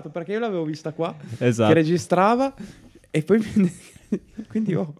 [0.00, 1.68] perché io l'avevo vista qua Esatto.
[1.68, 2.52] che registrava
[3.10, 3.40] e poi
[4.48, 4.94] quindi io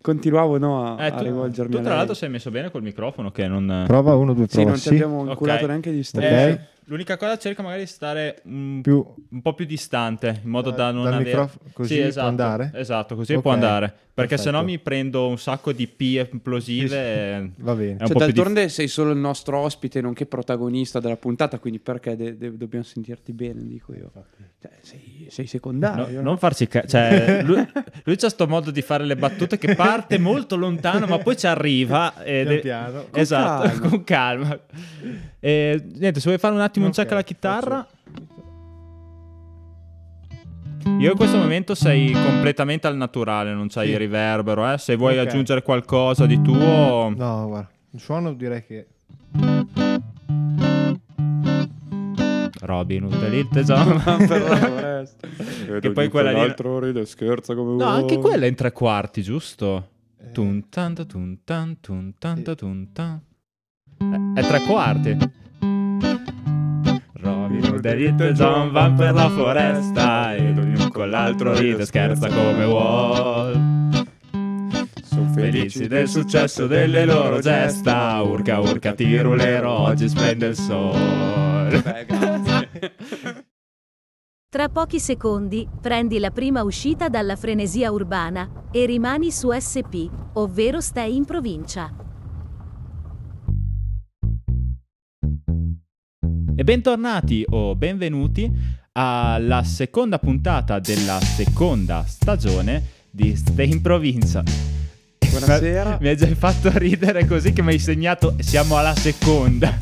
[0.00, 1.96] continuavo no, a, Eh, a tu, rivolgermi tu a tra lei.
[1.98, 3.84] l'altro sei messo bene col microfono che non...
[3.86, 4.68] Prova uno, due, Sì, prova.
[4.70, 4.94] non ti sì.
[4.94, 5.28] abbiamo Ok.
[5.30, 6.60] inculato neanche gli Eh, strisci.
[6.88, 10.74] L'unica cosa cerca magari di stare un, Più un po' più distante in modo Eh,
[10.76, 11.28] da non dal avere...
[11.30, 12.70] microfono, così Sì, può esatto, andare?
[12.74, 13.86] Esatto, così Ok, può andare.
[14.18, 14.56] Perché perfetto.
[14.56, 17.98] sennò mi prendo un sacco di P esplosive e Va bene.
[18.04, 22.56] Cioè, d'altronde sei solo il nostro ospite, nonché protagonista della puntata, quindi perché de- de-
[22.56, 24.10] dobbiamo sentirti bene, dico io.
[24.60, 26.16] Cioè, sei, sei No, secondario.
[26.16, 26.22] no?
[26.22, 27.64] non farci ca- cioè, lui,
[28.02, 31.46] lui c'ha sto modo di fare le battute che parte molto lontano, ma poi ci
[31.46, 32.20] arriva.
[32.24, 33.04] ed Pian è- piano.
[33.10, 33.86] Con esatto, calma.
[33.88, 34.60] con calma.
[35.38, 37.86] E, niente, se vuoi fare un attimo un Ok, check alla chitarra.
[40.98, 43.92] Io in questo momento sei completamente al naturale, non c'hai Sì.
[43.92, 44.70] il riverbero.
[44.72, 44.78] Eh?
[44.78, 45.26] Se vuoi Ok.
[45.28, 48.86] aggiungere qualcosa di tuo, No, guarda, il suono direi che...
[52.60, 54.00] Robin Hood lì il tesoro.
[55.80, 59.22] Che poi quella lì- L'altro ride scherza come No, anche quella è in tre quarti,
[59.22, 59.88] giusto?
[60.20, 63.20] eh, Tun tanta tun tan tun tanta tun tan.
[64.34, 65.16] È tre quarti.
[67.78, 72.28] Hood e Little John van per la foresta ed ognuno con l'altro ride e scherza
[72.28, 74.06] come vuol.
[75.04, 81.80] Sono Felici del successo delle loro gesta, urca urca tirulero, oggi splende il sole.
[81.80, 82.06] Beh.
[84.50, 90.80] Tra pochi secondi, prendi la prima uscita dalla frenesia urbana e rimani su SP, ovvero
[90.80, 92.07] stai in provincia.
[96.58, 98.50] E bentornati o benvenuti
[98.90, 104.42] alla seconda puntata della seconda stagione di Stay in provincia.
[105.30, 105.98] Buonasera.
[106.00, 109.72] Mi hai già fatto ridere così che mi hai segnato siamo alla seconda.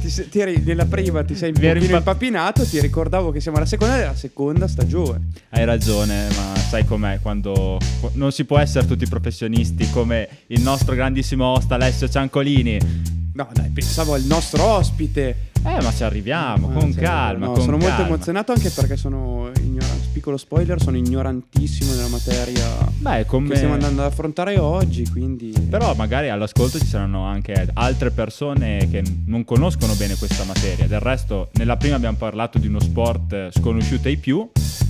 [0.00, 3.58] Ti, ti eri- nella prima ti sei un pochino impa- impapinato, ti ricordavo che siamo
[3.58, 5.28] alla seconda della seconda stagione.
[5.50, 7.76] Hai ragione, ma sai com'è quando
[8.14, 13.20] non si può essere tutti professionisti come il nostro grandissimo host Alessio Ciancolini.
[13.34, 15.50] No, dai, pensavo al nostro ospite.
[15.64, 18.06] Eh, ma ci arriviamo, Ah, con sì, calma, no, con sono molto calma.
[18.08, 20.08] emozionato anche perché sono ignorante.
[20.12, 22.66] Piccolo spoiler, sono ignorantissimo nella materia
[22.98, 23.48] Beh, come...
[23.50, 25.52] che stiamo andando ad affrontare oggi, quindi...
[25.70, 30.86] Però magari all'ascolto ci saranno anche altre persone che non conoscono bene questa materia.
[30.88, 34.46] Del resto, nella prima abbiamo parlato di uno sport sconosciuto ai più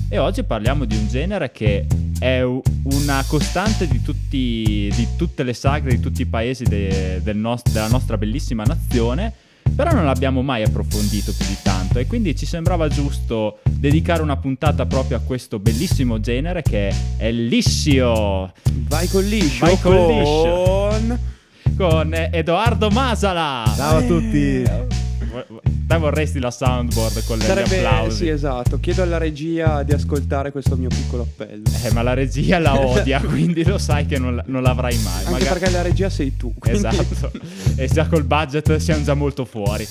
[0.09, 1.87] e oggi parliamo di un genere che
[2.23, 7.37] è una costante di, tutti, di tutte le sagre di tutti i paesi de- del
[7.37, 9.33] nos- della nostra bellissima nazione.
[9.75, 14.37] Però non l'abbiamo mai approfondito più di tanto e quindi ci sembrava giusto dedicare una
[14.37, 18.53] puntata proprio a questo bellissimo genere che è il lissio.
[18.71, 19.65] Vai col liscio.
[19.65, 20.89] Vai liscio.
[20.91, 21.19] con-
[21.77, 23.65] con Edoardo Masala.
[23.75, 25.11] Ciao a tutti.
[25.87, 28.17] Te vorresti la soundboard con le- gli Sarebbe, applausi.
[28.17, 28.79] sì, esatto.
[28.81, 31.63] Chiedo alla regia di ascoltare questo mio piccolo appello.
[31.85, 35.25] Eh, ma la regia la odia, quindi lo sai che non, non l'avrai mai.
[35.25, 36.53] Anche Magari- perché la regia sei tu.
[36.59, 37.31] quindi- Esatto.
[37.77, 39.87] e già col budget siamo già molto fuori.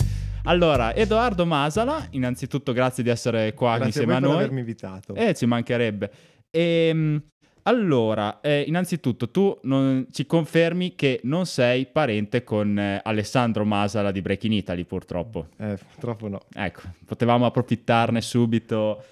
[0.45, 4.37] Allora, Edoardo Masala, innanzitutto grazie di essere qua Grazie a insieme voi a per noi.
[4.43, 5.13] avermi invitato.
[5.13, 6.11] Eh, ci mancherebbe.
[6.49, 7.21] Ehm,
[7.63, 14.11] allora, eh, innanzitutto tu non- ci confermi che non sei parente con eh, Alessandro Masala
[14.11, 15.47] di Breaking Italy, purtroppo.
[15.57, 16.39] Eh, purtroppo no.
[16.53, 19.03] Ecco, potevamo approfittarne subito.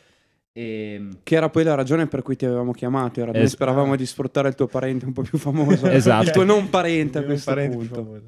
[0.53, 3.21] Ehm, Che era poi la ragione per cui ti avevamo chiamato.
[3.21, 5.85] Era noi Es- speravamo di sfruttare il tuo parente un po' più famoso.
[5.88, 6.23] Esatto.
[6.25, 8.21] Il tuo non parente a questo parente più punto.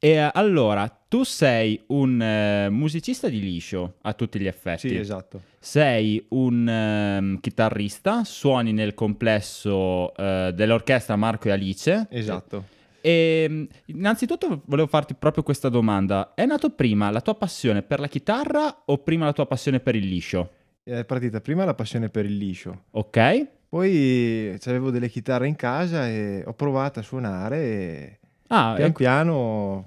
[0.00, 4.88] E eh, allora, tu sei un eh, musicista di liscio a tutti gli effetti.
[4.88, 5.42] Sì, esatto.
[5.58, 12.06] Sei un ehm, chitarrista, suoni nel complesso eh, dell'orchestra Marco e Alice.
[12.10, 12.76] Esatto.
[13.00, 16.32] E mh, innanzitutto volevo farti proprio questa domanda.
[16.34, 19.96] È nato prima la tua passione per la chitarra o prima la tua passione per
[19.96, 20.50] il liscio?
[20.84, 22.84] È partita prima la passione per il liscio.
[22.92, 23.46] Ok?
[23.68, 28.98] Poi avevo delle chitarre in casa e ho provato a suonare e Ah, pian ecco.
[28.98, 29.84] piano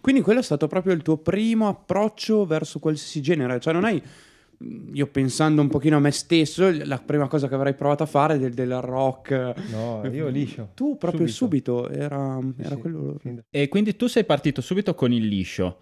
[0.00, 3.58] Quindi quello è stato proprio il tuo primo approccio verso qualsiasi genere.
[3.60, 4.02] Cioè non hai...
[4.92, 8.34] Io pensando un pochino a me stesso, la prima cosa che avrei provato a fare
[8.34, 9.54] è del, del rock.
[9.70, 10.70] No, io liscio.
[10.74, 13.18] Tu proprio subito, era, era Sì, quello...
[13.50, 15.78] E quindi tu sei partito subito con il liscio.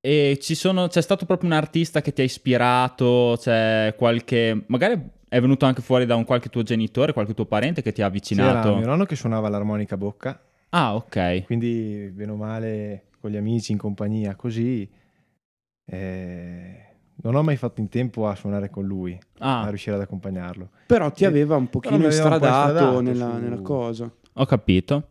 [0.00, 4.64] E ci sono, c'è stato proprio un artista che ti ha ispirato, c'è qualche...
[4.68, 4.98] Magari
[5.28, 8.06] è venuto anche fuori da un qualche tuo genitore, qualche tuo parente che ti ha
[8.06, 8.76] avvicinato.
[8.76, 10.40] mio nonno che suonava l'armonica a bocca,
[10.78, 11.44] Ah, ok.
[11.44, 14.86] quindi bene o male con gli amici in compagnia così
[15.86, 16.84] eh,
[17.22, 20.68] non ho mai fatto in tempo a suonare con lui, a Ah, riuscire ad accompagnarlo.
[20.86, 21.24] Però ti Sì.
[21.24, 24.12] aveva un pochino po' stradato stradato nella, su- nella cosa.
[24.34, 25.08] ho capito.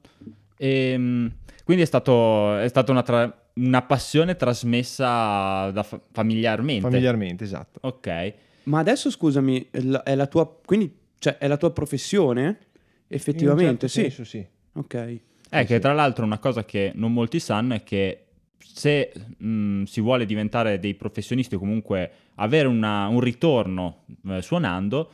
[0.57, 1.31] Ehm,
[1.63, 6.81] quindi è, stato, è stata una, tra- una passione trasmessa da fa- familiarmente.
[6.81, 7.79] Familiarmente, esatto.
[7.81, 8.33] Ok.
[8.63, 12.59] Ma adesso scusami, è la tua, quindi, cioè, è la ua professione?
[13.07, 14.01] Effettivamente, In un certo sì.
[14.01, 14.45] senso sì.
[14.73, 15.19] Ok.
[15.50, 15.80] È Sì, che sì.
[15.80, 18.19] tra l'altro una cosa che non molti sanno è che
[18.57, 25.12] se mh, si vuole diventare dei professionisti o comunque avere una- un ritorno eh, suonando,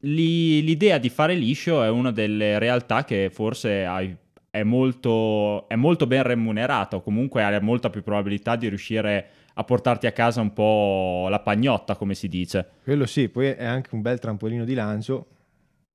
[0.00, 4.14] li- l'idea di fare liscio è una delle realtà che forse hai-
[4.50, 9.64] è, molto, è molto ben remunerata o comunque hai molta più probabilità di riuscire a
[9.64, 12.68] portarti a casa un po' la pagnotta, come si dice.
[12.84, 15.26] Quello sì, poi è anche un bel trampolino di lancio,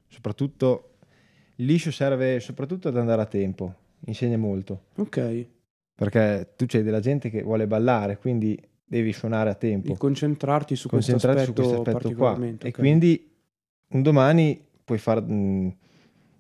[0.08, 0.91] soprattutto
[1.66, 3.74] liscio serve soprattutto ad andare a tempo,
[4.06, 5.46] insegna molto, Ok.
[5.96, 10.76] perché tu c'hai della gente che vuole ballare, quindi devi suonare a tempo, Di concentrarti
[10.76, 12.68] su questo concentrarti su aspetto, questo aspetto qua particolarmente.
[12.68, 13.32] e quindi
[13.94, 15.76] un domani puoi far mh,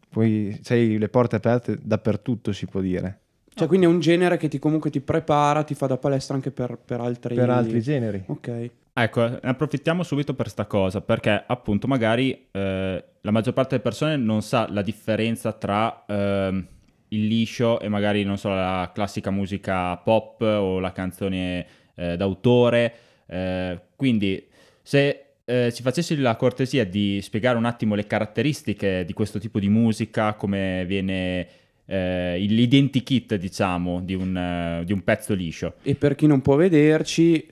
[0.09, 3.20] puoi, c'hai le porte aperte dappertutto si può dire,
[3.53, 6.51] Cioè, quindi è un genere che ti comunque ti prepara, ti fa da palestra anche
[6.51, 7.35] per, per altri...
[7.35, 8.23] per altri generi.
[8.27, 8.69] Ok.
[8.93, 13.81] Ecco, ne approfittiamo subito per sta cosa, perché appunto magari eh, la maggior parte delle
[13.81, 16.67] persone non sa la differenza tra ehm,
[17.09, 21.65] il liscio e magari, non so, la classica musica pop o la canzone
[21.95, 22.93] eh, d'autore.
[23.27, 24.45] Eh, quindi,
[24.81, 29.59] se eh, ci facessi la cortesia di spiegare un attimo le caratteristiche di questo tipo
[29.59, 31.47] di musica, come viene
[31.91, 35.73] eh, l'identikit, diciamo, di un, eh, di un pezzo liscio.
[35.83, 37.45] E per chi non può vederci,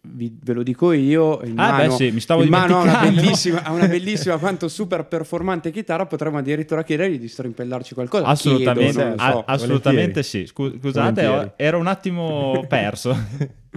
[0.00, 2.82] vi- ve lo dico io, in Ah, mano, beh, sì, mi stavo in mano ha
[2.82, 8.26] una bellissima, ha una bellissima quanto super performante chitarra, potremmo addirittura chiedergli di strimpellarci qualcosa.
[8.26, 9.44] Assolutamente, Chiedo, a- so.
[9.44, 10.46] assolutamente sì.
[10.46, 13.16] Scu- scusate, ho- ero un attimo perso.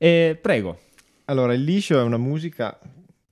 [0.00, 0.78] E prego.
[1.24, 2.78] Allora, il liscio è una musica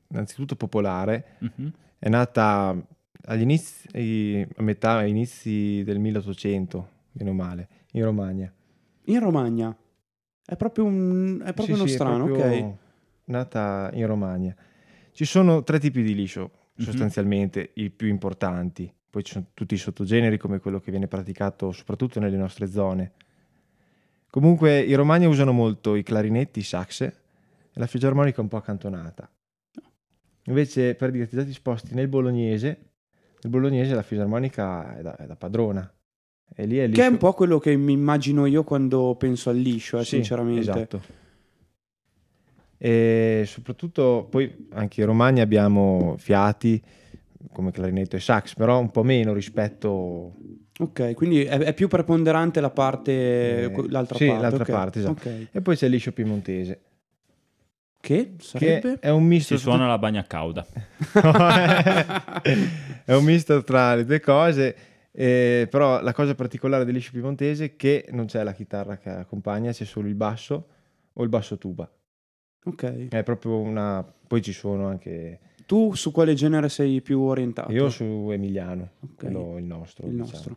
[0.09, 1.73] innanzitutto popolare, Mhm.
[1.99, 2.77] è nata
[3.27, 8.53] agli inizi, a metà, inizi del 1800, meno male, in Romagna.
[9.05, 9.77] In Romagna.
[10.45, 12.75] È proprio, un, è proprio Sì, uno sì, strano, proprio ok.
[13.25, 14.55] Nata in Romagna.
[15.13, 16.85] Ci sono tre tipi di liscio, Mhm.
[16.85, 18.93] sostanzialmente, i più importanti.
[19.09, 23.13] Poi ci sono tutti i sottogeneri, come quello che viene praticato soprattutto nelle nostre zone.
[24.31, 27.15] Comunque, i romani usano molto i clarinetti, i sax e
[27.73, 29.29] la fisarmonica un po' accantonata.
[30.45, 32.91] Invece, per dirti, già ti sposti nel bolognese,
[33.47, 35.91] nel bolognese la fisarmonica è da, è da padrona.
[36.55, 37.11] E lì è Che è liscio.
[37.11, 40.61] un po' quello che mi immagino io quando penso al liscio, eh, Sì, sinceramente.
[40.61, 41.03] Esatto.
[42.79, 46.81] E soprattutto poi anche in Romagna abbiamo fiati
[47.53, 50.35] come clarinetto e sax, però un po' meno rispetto
[50.79, 53.13] Ok, quindi è, è più preponderante la parte,
[53.73, 54.43] Eh, l'altra sì, parte.
[54.43, 54.71] l'altra ok.
[54.71, 55.29] parte, esatto.
[55.29, 55.47] Ok.
[55.53, 56.81] e poi c'è il liscio piemontese,
[58.07, 58.99] Che che sarebbe?
[59.01, 60.65] è un misto Si suona la bagna cauda.
[63.05, 64.77] è un misto tra le due cose,
[65.11, 69.11] eh, però la cosa particolare del liscio piemontese è che non c'è la chitarra che
[69.11, 70.67] accompagna, c'è solo il basso
[71.15, 71.91] o il basso tuba.
[72.65, 73.09] Ok.
[73.09, 77.73] È proprio una poi ci sono anche Tu su quale genere sei più orientato?
[77.73, 80.31] io su Emiliano, Ok, quello il nostro, il diciamo.
[80.31, 80.57] nostro.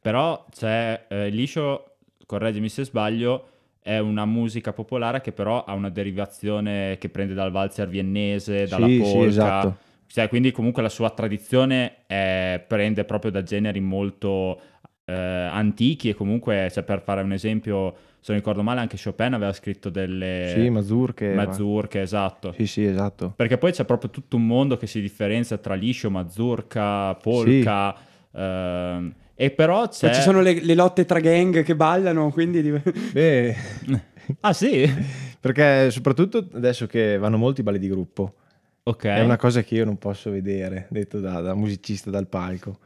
[0.00, 1.96] Però c'è eh, liscio,
[2.26, 3.48] correggimi se sbaglio,
[3.82, 8.86] è una musica popolare che però ha una derivazione che prende dal valzer viennese, dalla
[8.86, 9.20] Sì, polka.
[9.20, 9.76] sì, esatto.
[10.06, 14.60] Cioè, quindi comunque la sua tradizione è- prende proprio da generi molto
[15.04, 19.32] eh, antichi e comunque, cioè, per fare un esempio, se non ricordo male, anche Chopin
[19.34, 21.32] aveva scritto delle Sì, mazurche.
[21.34, 22.52] mazurche, esatto.
[22.52, 23.32] Sì, sì, esatto.
[23.36, 27.96] Perché poi c'è proprio tutto un mondo che si differenzia tra liscio, mazurka, polka.
[28.32, 30.06] ehm, e però c'è...
[30.08, 32.60] Poi ci sono le, le lotte tra gang che ballano, quindi...
[33.12, 33.56] Beh,
[34.40, 34.88] Ah sì?
[35.40, 38.34] perché soprattutto adesso che vanno molti balli di gruppo,
[38.82, 39.04] Ok.
[39.04, 42.78] è una cosa che io non posso vedere, detto da, da musicista dal palco.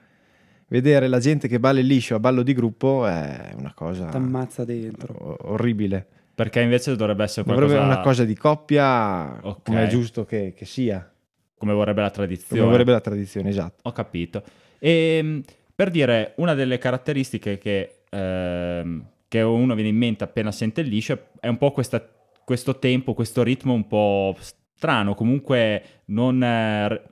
[0.69, 5.37] Vedere la gente che balla liscio a ballo di gruppo è una cosa T'ammazza dentro.
[5.51, 6.07] orribile.
[6.35, 9.59] Perché invece dovrebbe essere Dovrebbe qualcosa una cosa di coppia, Ok.
[9.65, 11.13] come è giusto che, che sia,
[11.57, 12.63] come vorrebbe la come tradizione.
[12.63, 13.81] vorrebbe la tradizione, esatto.
[13.83, 14.43] Ho capito.
[14.79, 15.43] E
[15.75, 20.89] per dire, una delle caratteristiche che, ehm, che uno viene in mente appena sente il
[20.89, 22.07] liscio è un po' questa-
[22.45, 24.37] questo tempo, questo ritmo un po'
[24.75, 26.43] strano, comunque non...
[26.43, 27.03] eh,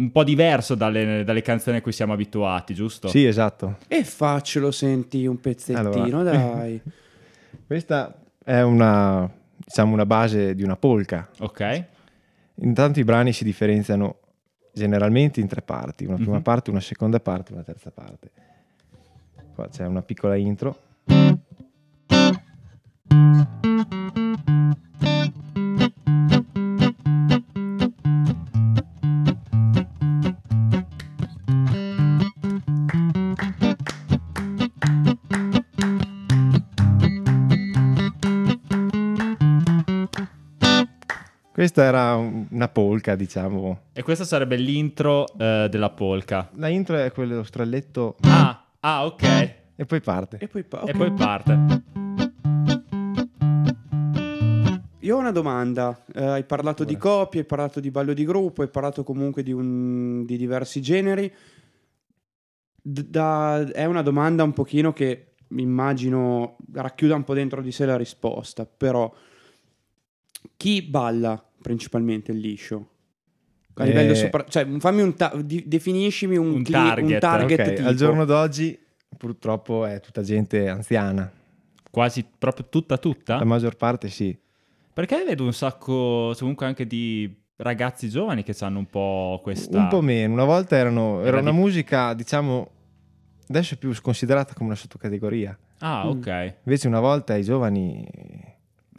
[0.00, 3.08] un po' diverso dalle, dalle canzoni a cui siamo abituati, giusto?
[3.08, 3.76] Sì, esatto.
[3.86, 6.22] E faccelo, senti, un pezzettino, Allora.
[6.22, 6.80] dai.
[7.66, 9.30] Questa è una,
[9.62, 11.28] diciamo, una base di una polka.
[11.40, 11.84] Ok.
[12.62, 14.19] Intanto i brani si differenziano
[14.80, 16.42] generalmente in tre parti, una prima Mhm.
[16.42, 18.30] parte, una seconda parte e una terza parte.
[19.54, 20.88] Qua c'è una piccola intro.
[41.80, 43.84] Questa era un- una polka, diciamo.
[43.94, 46.50] E questa sarebbe l'intro eh, della polka.
[46.56, 49.22] La intro è quello stralletto Ah, ah, ok.
[49.76, 50.36] e poi parte.
[50.40, 51.58] E poi, pa- E poi parte.
[54.98, 56.04] Io ho una domanda.
[56.12, 59.52] Eh, hai parlato di coppie, hai parlato di ballo di gruppo, hai parlato comunque di,
[59.52, 61.32] un- di diversi generi.
[62.82, 67.86] D- da- è una domanda un pochino che immagino racchiuda un po' dentro di sé
[67.86, 69.10] la risposta, però
[70.58, 72.88] chi balla principalmente il liscio?
[73.74, 77.18] A Eh, livello sopra- cioè, fammi un ta- di- definiscimi un, Un cli- target, un
[77.18, 77.88] target Ok, tipo.
[77.88, 78.78] al giorno d'oggi
[79.16, 81.30] purtroppo è tutta gente anziana.
[81.90, 83.36] Quasi proprio tutta tutta?
[83.36, 84.36] La maggior parte sì.
[84.92, 89.78] Perché vedo un sacco, comunque anche di ragazzi giovani che hanno un po' questa...
[89.78, 90.32] Un po' meno.
[90.32, 92.70] Una volta erano, era Era una di- musica, diciamo,
[93.48, 95.56] adesso è più considerata come una sottocategoria.
[95.78, 96.08] Ah, Mm.
[96.08, 96.54] ok.
[96.64, 98.06] Invece una volta i giovani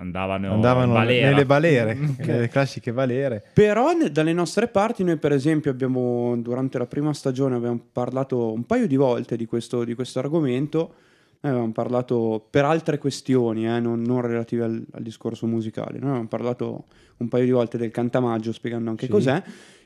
[0.01, 2.25] Andavano, andavano nelle balere, Ok.
[2.27, 3.43] nelle classiche balere.
[3.53, 8.51] Però ne- dalle nostre parti noi per esempio abbiamo durante la prima stagione abbiamo parlato
[8.51, 10.93] un paio di volte di questo, di questo argomento,
[11.41, 16.09] Noi avevamo parlato per altre questioni, eh, non, non relative al, al discorso musicale, noi
[16.09, 16.83] avevamo parlato
[17.17, 19.11] un paio di volte del cantamaggio spiegando anche Sì.
[19.11, 19.41] cos'è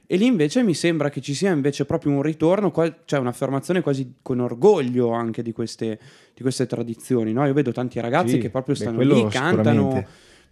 [0.07, 2.71] e lì invece mi sembra che ci sia invece proprio un ritorno,
[3.05, 5.99] cioè un'affermazione quasi con orgoglio anche di queste,
[6.33, 7.45] di queste tradizioni, no?
[7.45, 10.07] Io vedo tanti ragazzi Sì, che proprio beh, stanno quello lì, cantano,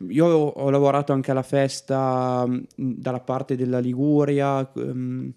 [0.10, 5.32] io ho, lavorato anche alla festa mh, dalla parte della Liguria, ehm,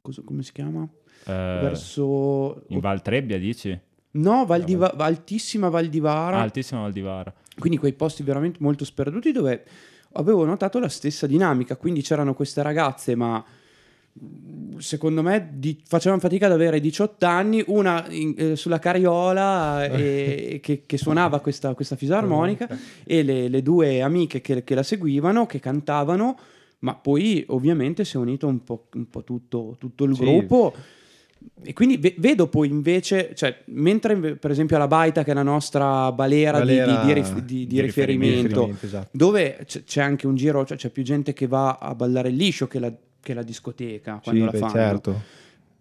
[0.00, 0.86] cosa- come si chiama?
[1.24, 2.64] Eh, Verso...
[2.68, 3.78] in Val Trebbia, dici?
[4.10, 7.32] No, Val di Va- altissima Val di Vara, Ah, altissima Val di Vara.
[7.58, 9.64] quindi quei posti veramente molto sperduti dove
[10.12, 13.44] avevo notato la stessa dinamica, quindi c'erano queste ragazze, ma
[14.78, 20.58] secondo me di- facevano fatica ad avere 18 anni, una in- eh, sulla carriola e-
[20.62, 22.68] che, che suonava questa, questa fisarmonica
[23.04, 26.38] e le, le due amiche che, che la seguivano, che cantavano,
[26.80, 30.20] ma poi ovviamente si è unito un po', un po' tutto, tutto il Sì.
[30.20, 30.74] gruppo.
[31.62, 35.42] E quindi ve- vedo poi invece, cioè, mentre per esempio alla Baita, che è la
[35.42, 39.08] nostra balera, di- Balera di, di di- di riferimento, riferimento, esatto.
[39.12, 42.78] dove c'è anche un giro, cioè c'è più gente che va a ballare liscio che
[42.78, 44.72] la, che la discoteca quando Sì, la beh, fanno.
[44.72, 45.22] certo.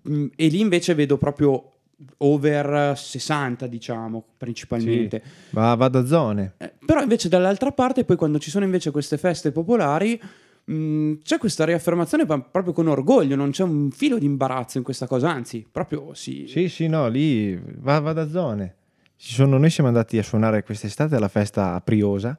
[0.10, 1.72] Mm, E lì invece vedo proprio
[2.18, 5.22] over 60, diciamo, principalmente.
[5.52, 6.54] Va, va da zone.
[6.58, 10.20] Eh, però invece dall'altra parte, poi quando ci sono invece queste feste popolari,
[10.72, 14.84] mh, c'è questa riaffermazione ma proprio con orgoglio, non c'è un filo di imbarazzo in
[14.84, 16.46] questa cosa, anzi, proprio sì.
[16.48, 18.76] Sì, sì, no, lì va, va da zone.
[19.16, 22.38] Ci sono- noi siamo andati a suonare quest'estate alla festa a Priosa.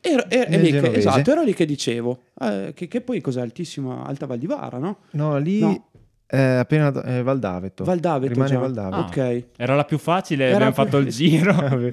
[0.00, 3.40] Era, era- Nel lì che, esatto, era lì che dicevo, eh, che, che poi cos'è
[3.40, 4.98] altissima, Alta Val di Vara, no?
[5.12, 5.88] No, lì No.
[6.26, 7.84] è appena eh, Val d'Aveto.
[7.84, 8.58] Val d'Aveto Rimane già.
[8.58, 8.96] Val d'Aveto.
[8.96, 9.06] Ah.
[9.06, 9.44] Ok.
[9.56, 11.92] Era la più facile, Era abbiamo più- fatto il giro.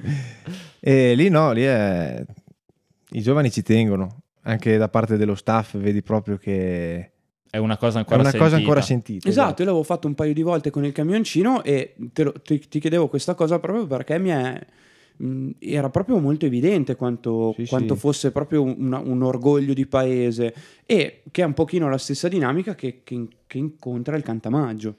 [0.80, 2.24] e lì no, lì è...
[3.10, 4.22] I giovani ci tengono.
[4.48, 7.10] Anche da parte dello staff vedi proprio che
[7.50, 8.44] È una cosa è ancora una sentita.
[8.44, 9.28] cosa ancora sentita.
[9.28, 12.58] Esatto, io l'avevo fatto un paio di volte con il camioncino e te lo- ti,
[12.68, 14.58] ti chiedevo questa cosa proprio perché mi è,
[15.16, 18.00] mh, era proprio molto evidente quanto, Sì, quanto sì.
[18.00, 20.54] fosse proprio un, una- un orgoglio di paese
[20.86, 24.96] e che è un pochino la stessa dinamica che, che che incontra il cantamaggio.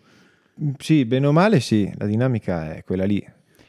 [0.79, 3.25] Sì, bene o male sì, la dinamica è quella lì.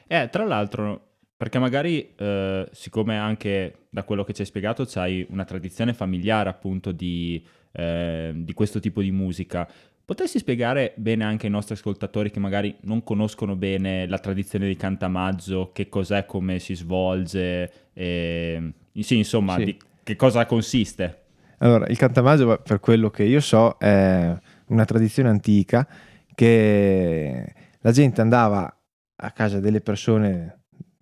[0.06, 1.07] Eh, tra l'altro,
[1.38, 6.50] perché magari, eh, siccome anche da quello che ci hai spiegato c'hai una tradizione familiare
[6.50, 7.40] appunto di,
[7.70, 9.66] eh, di questo tipo di musica,
[10.04, 14.74] potresti spiegare bene anche ai nostri ascoltatori che magari non conoscono bene la tradizione di
[14.74, 19.64] Cantamaggio, che cos'è, come si svolge, e, sì, insomma, Sì.
[19.64, 21.22] di che cosa consiste?
[21.58, 25.86] Allora, il cantamaggio, per quello che io so, è una tradizione antica
[26.34, 28.76] che la gente andava
[29.16, 30.57] a casa delle persone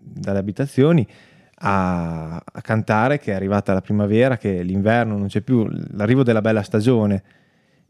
[0.08, 1.06] dalle abitazioni
[1.58, 6.40] a, a cantare che è arrivata la primavera, che l'inverno non c'è più, l'arrivo della
[6.40, 7.22] bella stagione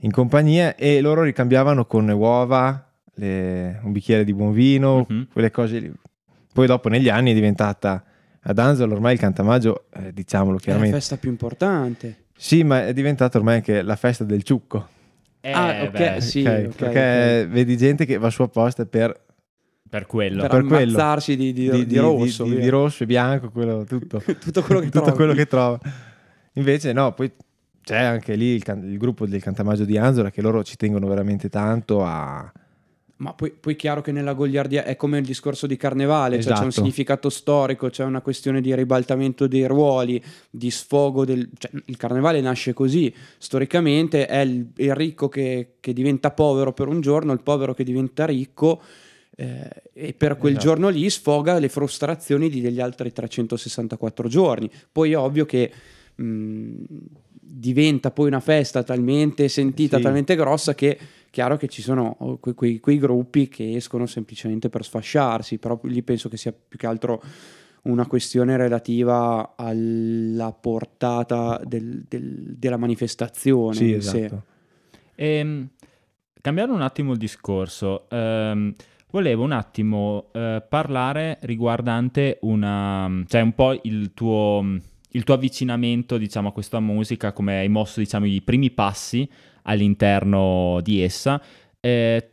[0.01, 5.29] in compagnia e loro ricambiavano con uova, le- un bicchiere di buon vino, Mhm.
[5.33, 5.93] quelle cose lì.
[6.53, 8.03] Poi dopo negli anni è diventata
[8.41, 12.25] ad Anzolo ormai il cantamaggio, eh, diciamolo È la chiaramente, festa più importante.
[12.37, 14.89] sì, ma è diventata ormai anche la festa del ciucco.
[15.41, 16.45] Eh, Ah, ok, beh, sì.
[16.47, 16.65] ok?
[16.69, 19.25] ok, perché vedi gente che va su apposta per,
[19.89, 20.43] per quello.
[20.43, 20.77] Per, per quello.
[20.77, 22.45] ammazzarsi di, di- di rosso.
[22.45, 25.17] di, rosso e bianco, quello, tutto, Tutto quello che tutto trovi.
[25.17, 25.79] quello che trova.
[26.55, 27.31] Invece no, poi
[27.83, 31.07] c'è anche lì il, can- il gruppo del Cantamaggio di Anzola che loro ci tengono
[31.07, 32.51] veramente tanto a...
[33.19, 36.61] Ma poi, poi chiaro che nella goliardia è come il discorso di carnevale, cioè c'è
[36.61, 36.83] un Esatto.
[36.83, 41.49] significato storico, c'è una questione di ribaltamento dei ruoli, di sfogo del...
[41.57, 46.89] cioè, il carnevale nasce così, storicamente è il, il ricco che, che diventa povero per
[46.89, 48.83] un giorno, il povero che diventa ricco
[49.37, 50.67] eh, e per quel Esatto.
[50.67, 54.71] giorno lì sfoga le frustrazioni di- degli altri 364 giorni.
[54.91, 55.71] Poi è ovvio che...
[56.15, 56.75] mh,
[57.49, 60.03] diventa poi una festa talmente sentita, Sì.
[60.03, 60.99] talmente grossa che
[61.31, 65.79] chiaro che ci sono oh, que- quei, quei gruppi che escono semplicemente per sfasciarsi, però
[65.85, 67.23] lì penso che sia più che altro
[67.83, 73.75] una questione relativa alla portata del- del- della manifestazione.
[73.77, 74.43] Sì, esatto.
[75.15, 75.69] Ehm,
[76.41, 78.75] cambiando un attimo il discorso, ehm,
[79.11, 84.65] volevo un attimo eh, parlare riguardante una, cioè un po' il tuo,
[85.11, 89.29] il tuo avvicinamento, diciamo, a questa musica, come hai mosso, diciamo, i primi passi
[89.63, 91.41] all'interno di essa.
[91.81, 92.31] Eh,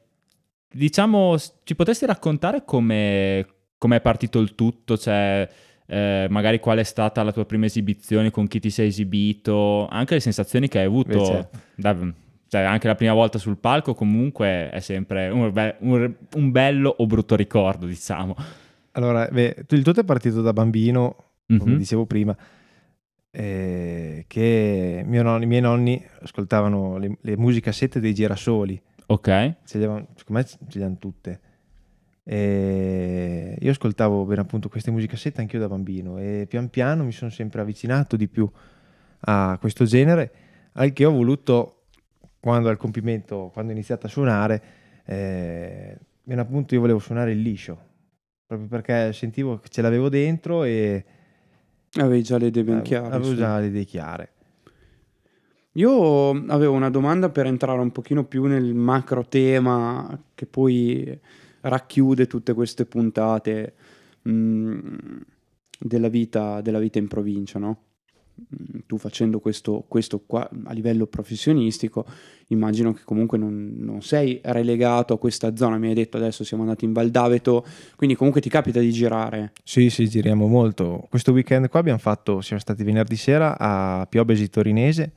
[0.70, 3.46] diciamo, ci potresti raccontare come
[3.84, 5.46] come è partito il tutto, cioè
[5.88, 10.14] eh, magari qual è stata la tua prima esibizione, con chi ti sei esibito, anche
[10.14, 11.60] le sensazioni che hai avuto certo.
[11.76, 12.14] da-
[12.54, 16.94] cioè anche la prima volta sul palco comunque è sempre un, be- un- un bello
[16.96, 18.36] o brutto ricordo, diciamo.
[18.92, 21.16] Allora, beh, il tutto è partito da bambino,
[21.48, 21.78] come Mhm.
[21.78, 22.38] dicevo prima,
[23.32, 29.26] eh, che mio nonni- i miei nonni ascoltavano le, le musicassette dei girasoli, Ok,
[29.66, 31.40] ce le avevano- secondo me ce le hanno tutte.
[32.24, 37.32] E io ascoltavo bene appunto queste musicassette anch'io da bambino e pian piano mi sono
[37.32, 38.48] sempre avvicinato di più
[39.22, 40.32] a questo genere,
[40.74, 41.73] al che ho voluto,
[42.44, 44.64] quando al compimento, quando ho iniziato a suonare,
[45.06, 45.98] eh,
[46.36, 47.80] appunto io volevo suonare il liscio,
[48.46, 51.06] proprio perché sentivo che ce l'avevo dentro e
[51.94, 53.16] Avevi già le idee ben chiare.
[53.16, 53.36] avevo sì.
[53.38, 54.32] già le idee chiare.
[55.76, 61.18] Io avevo una domanda per entrare un pochino più nel macro tema che poi
[61.62, 63.74] racchiude tutte queste puntate
[64.24, 64.98] mh,
[65.80, 67.84] della, vita, della vita in provincia, no?
[68.40, 72.06] Mm, Tu facendo questo, questo qua a livello professionistico,
[72.48, 75.78] immagino che comunque non, non sei relegato a questa zona.
[75.78, 79.52] Mi hai detto adesso siamo andati in Val d'Aveto, quindi comunque ti capita di girare.
[79.64, 81.06] Sì, sì, giriamo molto.
[81.10, 85.12] Questo weekend qua abbiamo fatto, siamo stati venerdì sera a Piobesi Torinese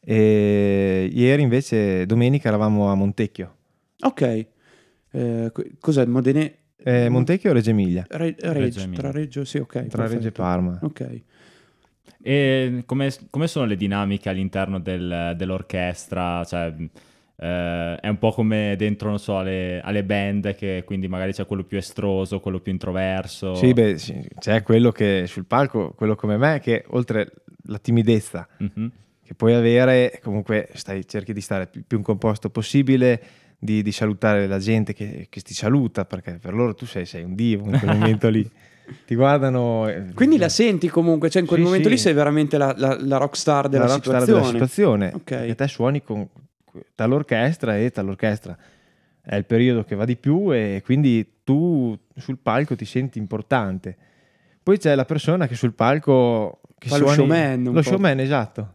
[0.00, 3.54] e ieri invece domenica eravamo a Montecchio.
[4.00, 4.46] Ok,
[5.12, 6.56] Eh, co- cos'è Modene?
[6.76, 8.04] Eh, Montecchio o Reggio Emilia?
[8.10, 9.00] Re- Reggio Reggio, Emilia.
[9.00, 9.72] tra Reggio, sì, ok.
[9.72, 10.12] Tra perfetto.
[10.12, 10.78] Reggio e Parma.
[10.82, 11.22] Ok.
[12.22, 16.44] E come, come sono le dinamiche all'interno del- dell'orchestra?
[16.44, 16.74] Cioè,
[17.38, 21.46] eh, è un po' come dentro, non so, alle, alle band, che quindi magari c'è
[21.46, 23.54] quello più estroso, quello più introverso.
[23.54, 23.96] Sì, beh,
[24.38, 27.30] c'è quello che sul palco, quello come me, che oltre
[27.68, 28.90] la timidezza Mhm.
[29.24, 33.20] che puoi avere, comunque stai, cerchi di stare più composto possibile,
[33.58, 37.22] di, di salutare la gente che, che ti saluta, perché per loro tu sei, sei
[37.24, 38.48] un divo in quel momento lì.
[39.06, 39.88] Ti guardano...
[39.88, 41.94] eh, Quindi la senti comunque, cioè in quel Sì, momento sì.
[41.94, 44.40] lì sei veramente la, la, la rockstar della la rockstar situazione.
[44.40, 45.06] della situazione.
[45.14, 45.22] Ok.
[45.24, 46.28] Perché te suoni con
[46.94, 48.56] dall'orchestra e dall'orchestra
[49.22, 53.96] è il periodo che va di più e quindi tu sul palco ti senti importante.
[54.62, 57.82] Poi c'è la persona che sul palco che Fa lo suoni- showman un Lo po'.
[57.82, 58.74] showman, esatto.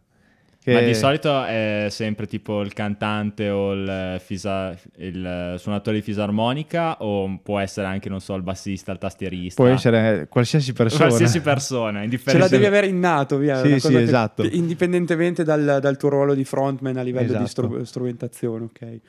[0.64, 6.04] Che- Ma di solito è sempre tipo il cantante o il, fisa- il suonatore di
[6.04, 9.64] fisarmonica o può essere anche, non so, il bassista, il tastierista?
[9.64, 11.06] può essere qualsiasi persona.
[11.08, 13.60] Qualsiasi persona, Ce la devi avere innato, via.
[13.60, 14.44] Sì, sì, che- esatto.
[14.44, 17.48] indipendentemente dal, dal tuo ruolo di frontman a livello di Esatto.
[17.48, 19.00] stru- strumentazione, ok.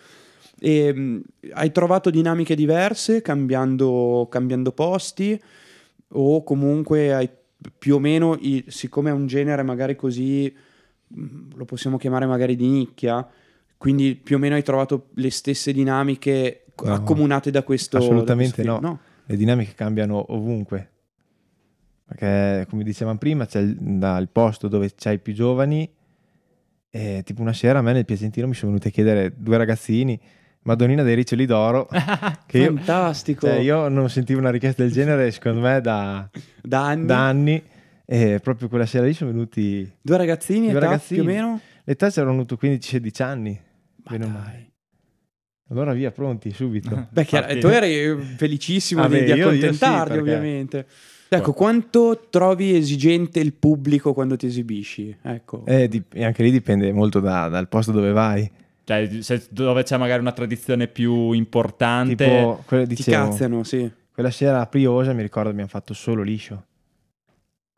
[0.59, 5.39] E, mh, hai trovato dinamiche diverse cambiando, cambiando posti
[6.15, 7.29] o comunque hai
[7.79, 10.51] più o meno, i- siccome è un genere magari così,
[11.55, 13.27] lo possiamo chiamare magari di nicchia,
[13.77, 18.55] quindi più o meno hai trovato le stesse dinamiche No, accomunate da questo da assolutamente
[18.55, 18.85] questo film?
[18.85, 18.99] no.
[19.27, 20.91] Le dinamiche cambiano ovunque.
[22.07, 25.89] Perché, come dicevamo prima, c'è il, dal posto dove c'hai più giovani.
[26.91, 30.19] E tipo una sera a me nel Piacentino mi sono venuti a chiedere due ragazzini,
[30.63, 31.89] Madonnina dei Riccioli d'Oro,
[32.47, 33.47] che io, Fantastico.
[33.47, 36.29] cioè, io non sentivo una richiesta del genere, secondo me, da,
[36.63, 37.07] da anni.
[37.07, 37.63] da anni.
[38.13, 39.91] E proprio quella sera lì sono venuti.
[40.03, 41.21] Due ragazzini, Due età ragazzini.
[41.21, 41.61] più o meno?
[41.85, 43.59] L'età c'erano avuto 15-16 anni.
[44.05, 44.29] Ma dai.
[44.29, 44.71] male.
[45.71, 47.07] Allora via, pronti, subito.
[47.11, 50.21] Beh, chiaro, Infatti- tu eri felicissimo Ah, di, beh, di io- io sì, accontentarli, perché-
[50.21, 50.87] ovviamente.
[51.31, 55.17] Ecco, quanto trovi esigente il pubblico quando ti esibisci?
[55.23, 55.65] Ecco.
[55.65, 58.51] Eh, dip- e anche lì dipende molto da- dal posto dove vai.
[58.85, 62.15] Cioè, se- dove c'è magari una tradizione più importante.
[62.17, 63.91] Tipo, quello ti dicevo, cazziano, sì.
[64.13, 66.67] quella sera a Priosa mi ricordo abbiamo fatto solo liscio.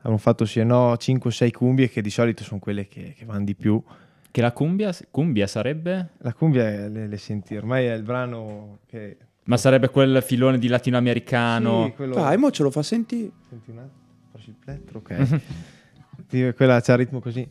[0.05, 3.43] Abbiamo fatto sì e no 5-6 cumbie che di solito sono quelle che, che vanno
[3.43, 3.81] di più.
[4.29, 6.09] Che la cumbia, cumbia sarebbe?
[6.19, 9.17] La cumbia è- le, le senti, ormai è il brano che...
[9.45, 11.85] Ma sarebbe quel filone di latinoamericano.
[11.85, 12.13] Sì, quello...
[12.15, 13.31] Dai, mo ce lo fa sentire.
[13.49, 16.53] Senti un attimo, faccio il plettro, ok.
[16.55, 17.47] Quella c'ha il ritmo così.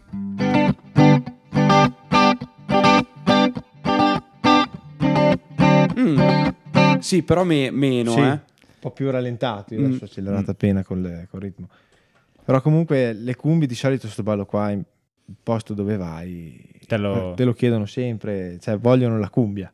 [5.98, 6.98] Mm.
[7.00, 8.22] Sì, però me- meno, Sì, eh.
[8.30, 8.40] un
[8.80, 9.84] po' più rallentato, io Mm.
[9.86, 11.68] adesso ho accelerato appena col, col ritmo.
[12.44, 14.82] Però comunque le cumbie di solito sto ballo qua in-
[15.26, 19.72] il posto dove vai Te lo- te lo chiedono sempre, cioè vogliono la cumbia.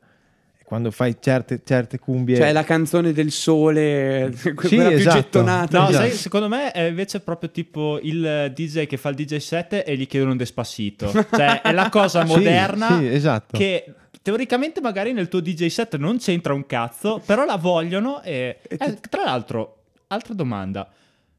[0.56, 2.36] E quando fai certe, certe cumbie...
[2.36, 5.16] Cioè la canzone del sole, quella più esatto.
[5.16, 5.78] gettonata.
[5.80, 6.06] No, Esatto.
[6.06, 9.96] sai, secondo me è invece proprio tipo il DJ che fa il DJ set e
[9.96, 11.10] gli chiedono un despacito.
[11.10, 13.58] Cioè, è la cosa Sì, moderna sì, esatto.
[13.58, 18.60] che teoricamente magari nel tuo DJ set non c'entra un cazzo, però la vogliono e...
[18.68, 20.88] E eh, tra l'altro, altra domanda,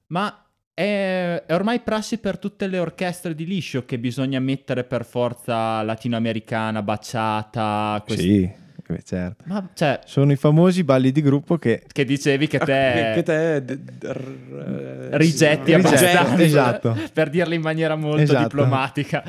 [0.08, 0.36] ma
[0.74, 5.82] è, è ormai prassi per tutte le orchestre di liscio che bisogna mettere per forza
[5.84, 9.44] latinoamericana, baciata, questi- Sì, eh, certo.
[9.48, 11.84] Ma cioè, Sono i famosi balli di gruppo che...
[11.92, 13.12] che dicevi che te...
[13.16, 16.98] che te eh, rigetti sì, abbastanza Rigetti, esatto.
[17.14, 18.44] per dirlo in maniera molto Esatto.
[18.44, 19.24] diplomatica.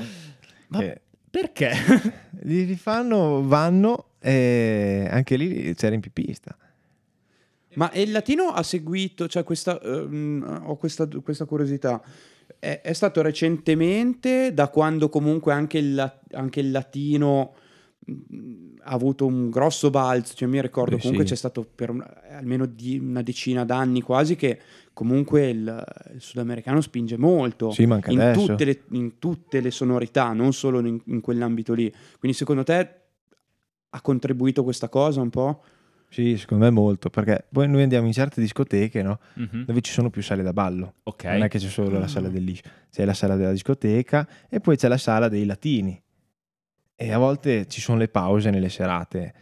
[0.68, 1.00] Ma che
[1.30, 1.72] perché?
[2.42, 6.56] li rifanno, vanno e anche lì c'era in pipista.
[7.74, 12.02] Ma il latino ha seguito, cioè questa, ehm, ho questa, questa curiosità,
[12.58, 17.54] è, è stato recentemente, da quando comunque anche il, anche il latino
[18.04, 18.14] mh,
[18.84, 21.32] ha avuto un grosso balzo, cioè mi ricordo Beh, comunque sì.
[21.32, 24.58] c'è stato per un- almeno di una decina d'anni quasi che
[24.92, 30.52] comunque il, il sudamericano spinge molto Sì, in, tutte le, in tutte le sonorità, non
[30.52, 31.92] solo in, in quell'ambito lì.
[32.18, 33.00] Quindi secondo te
[33.90, 35.62] ha contribuito questa cosa un po'?
[36.12, 39.18] Sì, secondo me molto, perché poi noi andiamo in certe discoteche, no?
[39.34, 39.64] Mhm.
[39.64, 40.96] Dove ci sono più sale da ballo.
[41.04, 41.24] Ok.
[41.24, 42.30] Non è che c'è solo la sala Ah.
[42.30, 45.98] del liscio, c'è la sala della discoteca e poi c'è la sala dei latini.
[46.94, 49.34] E a volte ci sono le pause nelle serate.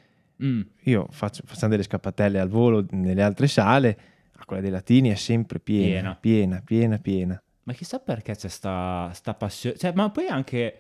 [0.45, 0.61] Mm.
[0.85, 3.99] Io faccio, facciamo delle scappatelle al volo nelle altre sale,
[4.37, 7.43] a quella dei latini è sempre piena, piena, piena, piena.
[7.65, 9.77] Ma chissà perché c'è sta, sta passione.
[9.77, 10.75] Cioè, ma poi anche...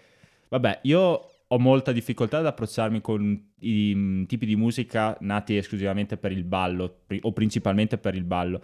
[0.49, 6.17] Vabbè, io ho molta difficoltà ad approcciarmi con i mm, tipi di musica nati esclusivamente
[6.17, 8.63] per il ballo, o principalmente per il ballo.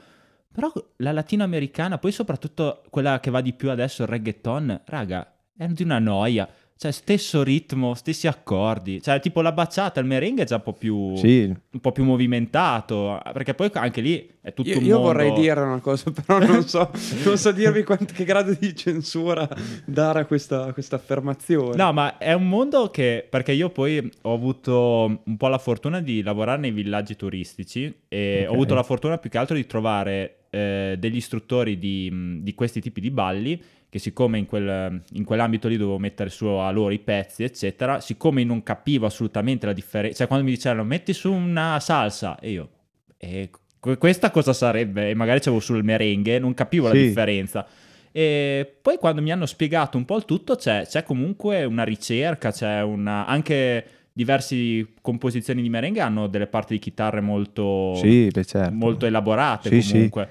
[0.52, 5.66] Però la latinoamericana, poi soprattutto quella che va di più adesso, il reggaeton, raga, è
[5.66, 6.48] di una noia.
[6.78, 9.00] Cioè, stesso ritmo, stessi accordi.
[9.00, 11.16] Cioè, tipo la baciata, il merengue è già un po' più...
[11.16, 15.12] Sì, un po' più movimentato, perché poi anche lì è tutto Io, un io mondo...
[15.12, 16.90] vorrei dire una cosa, però non so,
[17.24, 19.48] non so dirvi quant- che grado di censura
[19.86, 21.76] dare a questa, questa affermazione.
[21.76, 26.00] No, ma è un mondo che, perché io poi ho avuto un po' la fortuna
[26.00, 28.50] di lavorare nei villaggi turistici e Ok.
[28.50, 32.80] ho avuto la fortuna più che altro di trovare eh, degli istruttori di, di questi
[32.80, 36.90] tipi di balli che siccome in, quel- in quell'ambito lì dovevo mettere su a loro
[36.92, 41.32] i pezzi, eccetera, siccome non capivo assolutamente la differenza, cioè quando mi dicevano metti su
[41.32, 42.68] una salsa e io,
[43.16, 45.10] e que- questa cosa sarebbe?
[45.10, 47.06] E magari c'avevo sul merengue, non capivo la Sì.
[47.06, 47.66] differenza.
[48.12, 52.50] E poi quando mi hanno spiegato un po' il tutto c'è, c'è comunque una ricerca,
[52.50, 58.44] c'è una, anche diverse composizioni di merengue hanno delle parti di chitarre molto, sì, beh,
[58.46, 58.72] certo.
[58.74, 59.92] molto elaborate Sì, sì.
[59.92, 60.28] comunque.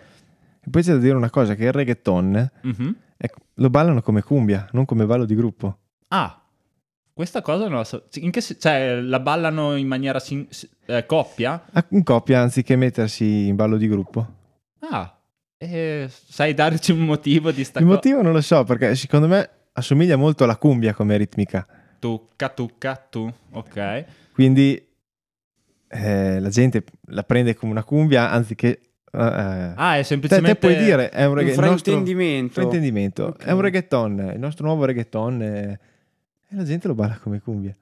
[0.65, 2.95] E poi c'è da dire una cosa, che il reggaeton Mhm.
[3.25, 5.77] Ecco, lo ballano come cumbia, non come ballo di gruppo.
[6.09, 6.41] Ah,
[7.13, 8.05] questa cosa non la so.
[8.15, 10.47] In che cioè, la ballano in maniera sin-
[10.85, 11.65] eh, coppia?
[11.71, 14.33] Ah, In coppia anziché mettersi in ballo di gruppo.
[14.89, 15.17] Ah,
[15.57, 17.95] e sai darci un motivo di sta Il cosa?
[17.97, 21.65] motivo non lo so, perché secondo me assomiglia molto alla cumbia come ritmica.
[21.99, 24.05] Tucca, tucca, tu, ok.
[24.33, 24.85] Quindi
[25.87, 28.79] eh, la gente la prende come una cumbia anziché...
[29.17, 30.53] eh, Ah, è te, semplicemente...
[30.53, 32.53] te puoi dire, è un, un regga- nostro- fraintendimento.
[32.53, 33.23] fraintendimento.
[33.25, 33.43] Ok.
[33.43, 35.79] È un reggaeton, il nostro nuovo reggaeton eh,
[36.49, 37.75] e la gente lo balla come cumbia.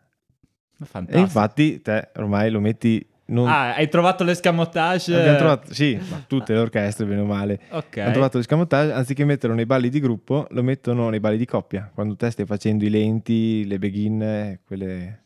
[1.08, 3.06] E infatti te ormai lo metti...
[3.26, 3.48] Non...
[3.48, 5.16] Ah, hai trovato l'escamotage?
[5.18, 7.62] Abbiamo trovato, sì, ma tutte le orchestre, bene o male.
[7.70, 7.98] Ok.
[7.98, 11.90] Hanno trovato l'escamotage, anziché metterlo nei balli di gruppo, lo mettono nei balli di coppia.
[11.94, 15.22] Quando te stai facendo i lenti, le begin, eh, quelle,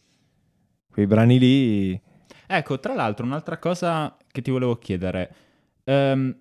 [0.91, 2.01] quei brani lì,
[2.49, 5.29] Ecco, tra l'altro, un'altra cosa che ti volevo chiedere.
[5.87, 6.35] Ehm,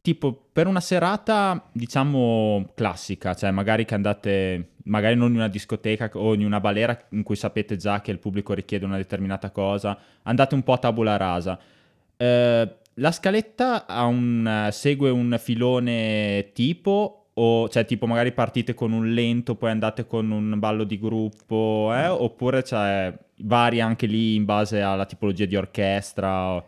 [0.00, 6.10] tipo, per una serata, diciamo, classica, cioè magari che andate, magari non in una discoteca
[6.14, 9.98] o in una balera in cui sapete già che il pubblico richiede una determinata cosa,
[10.22, 11.58] andate un po' a tabula rasa.
[12.16, 18.92] Eh, la scaletta ha un, segue un filone tipo, o, cioè tipo magari partite con
[18.92, 22.06] un lento, poi andate con un ballo di gruppo, eh?
[22.06, 26.64] oppure cioè, varia anche lì in base alla tipologia di orchestra.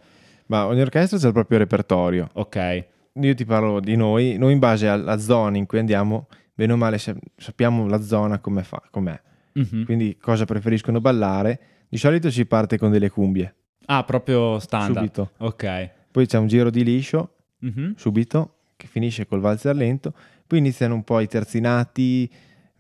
[0.51, 2.29] Ma ogni orchestra c'è il proprio repertorio.
[2.35, 2.85] Ok,
[3.15, 6.77] Io ti parlo di noi, noi in base alla zona in cui andiamo, bene o
[6.77, 9.21] male sa- sappiamo la zona come fa, com'è.
[9.55, 9.85] Mhm.
[9.85, 11.61] Quindi cosa preferiscono ballare.
[11.89, 13.53] Di solito si parte con delle cumbie,
[13.87, 14.95] Ah, proprio standard.
[14.99, 15.31] subito.
[15.39, 15.91] Ok.
[16.13, 17.95] Poi c'è un giro di liscio, Mhm.
[17.97, 20.15] subito, che finisce col valzer lento.
[20.47, 22.31] Poi iniziano un po' i terzinati,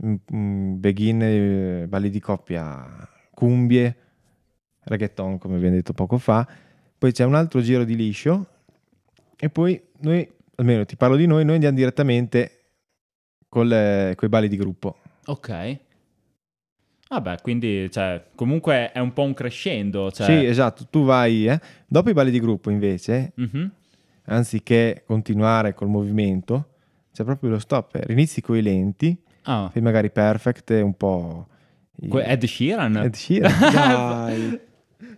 [0.06, 2.86] mm, mm, begin, eh, balli di coppia,
[3.34, 3.96] cumbie,
[4.84, 6.46] reggaeton come abbiamo detto poco fa.
[7.00, 8.46] Poi c'è un altro giro di liscio
[9.38, 12.58] e poi noi, almeno ti parlo di noi, noi andiamo direttamente
[13.48, 14.98] con i balli di gruppo.
[15.24, 15.78] Ok.
[17.08, 20.10] Vabbè, quindi cioè, comunque è un po' un crescendo.
[20.12, 20.26] Cioè...
[20.26, 21.58] Sì, esatto, tu vai, eh.
[21.86, 23.70] dopo i balli di gruppo invece, Mhm.
[24.26, 26.74] anziché continuare col movimento,
[27.14, 31.48] c'è proprio lo stop, inizi con i lenti, Ah, fai magari perfect un po'...
[32.10, 32.94] que- Ed Sheeran?
[32.98, 33.58] Ed Sheeran.
[33.72, 34.60] Dai.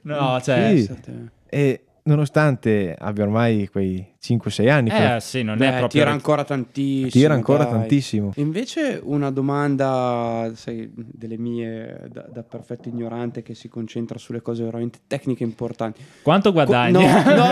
[0.02, 0.76] No, cioè...
[0.78, 1.40] Sì.
[1.54, 5.88] E nonostante abbia ormai quei 5-6 anni, Eh sì, non Beh, è proprio...
[6.02, 7.08] tira ancora tantissimo.
[7.10, 7.72] tira ancora dai.
[7.72, 8.32] tantissimo.
[8.36, 14.62] Invece una domanda, sai, delle mie da, da perfetto ignorante che si concentra sulle cose
[14.62, 16.00] veramente tecniche importanti.
[16.22, 16.92] Quanto Co- guadagni?
[17.04, 17.46] No, no,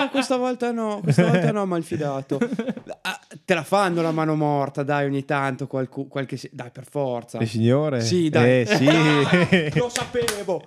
[0.00, 2.38] no, questa volta no, questa volta no, malfidato.
[3.02, 6.36] Ah, te la fanno la mano morta, dai, ogni tanto qualcu- qualche...
[6.36, 7.38] si- Dai, per forza.
[7.38, 8.00] Il signore?
[8.00, 8.62] Sì, dai.
[8.62, 9.76] Eh, sì.
[9.78, 10.64] Lo sapevo.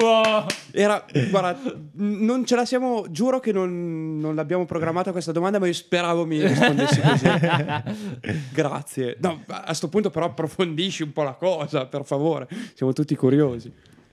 [0.00, 0.46] Wow.
[0.70, 1.58] Era, guarda,
[1.96, 6.24] non ce la siamo, giuro che non, non l'abbiamo programmata questa domanda, ma io speravo
[6.26, 7.26] mi rispondessi così.
[8.52, 9.16] Grazie.
[9.20, 12.48] No, a sto punto però approfondisci un po' la cosa, per favore.
[12.74, 13.72] Siamo tutti curiosi.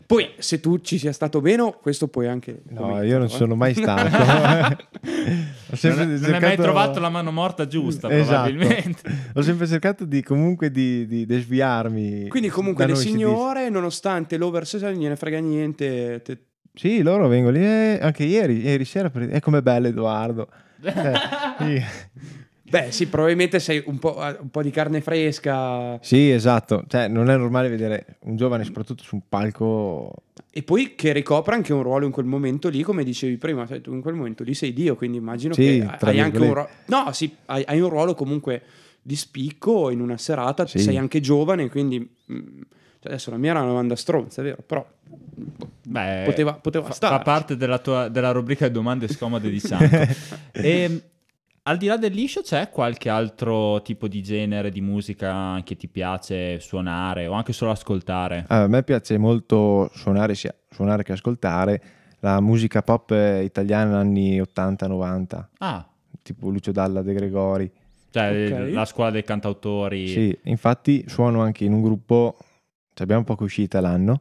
[0.10, 2.62] Poi, se tu ci sia stato meno, questo puoi anche...
[2.70, 3.30] No, io non eh.
[3.30, 4.76] sono mai stato.
[5.72, 8.50] Ho sempre Non, non hai mai cercato- trovato la mano morta giusta, Esatto.
[8.50, 9.02] probabilmente.
[9.36, 12.28] Ho sempre cercato di comunque di, di desviarmi.
[12.28, 16.22] Quindi comunque le signore, nonostante non gliene frega niente.
[16.24, 16.38] te-
[16.74, 19.10] Sì, loro vengono lì eh, anche ieri, ieri sera.
[19.10, 19.28] Per...
[19.28, 20.48] È come bello Edoardo.
[20.82, 20.92] Eh,
[21.60, 21.84] sì.
[22.70, 25.98] Beh, sì, probabilmente sei un po', un po' di carne fresca.
[26.02, 26.84] Sì, esatto.
[26.88, 30.14] Cioè, non è normale vedere un giovane, soprattutto su un palco.
[30.52, 33.82] E poi che ricopra anche un ruolo in quel momento lì, come dicevi prima, cioè,
[33.82, 36.70] tu in quel momento lì sei Dio, quindi immagino Sì, che hai anche un ruolo...
[36.86, 38.62] No, sì, hai, hai un ruolo comunque
[39.02, 40.80] di spicco in una serata, Sì.
[40.80, 42.08] sei anche giovane, quindi...
[42.32, 42.62] mm,
[43.00, 44.86] cioè, adesso la mia era una domanda stronza, è vero, però
[45.84, 47.16] Beh, poteva, poteva fa, stare.
[47.18, 50.14] fa parte della, tua, della rubrica domande scomode di Santo.
[50.52, 51.02] e
[51.64, 55.88] al di là del liscio c'è qualche altro tipo di genere di musica che ti
[55.88, 58.46] piace suonare o anche solo ascoltare?
[58.48, 61.82] Ah, a me piace molto suonare, sia suonare che ascoltare
[62.22, 65.88] la musica pop eh, italiana anni 80-90, Ah,
[66.22, 67.72] tipo Lucio Dalla, De Gregori.
[68.12, 68.74] cioè Ok.
[68.74, 70.08] la scuola dei cantautori.
[70.08, 72.38] Sì, infatti suono anche in un gruppo,
[73.00, 74.20] cioè abbiamo poche uscite l'anno,